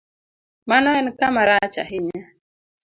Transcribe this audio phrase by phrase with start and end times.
[0.69, 2.23] Mano en kama rach ahinya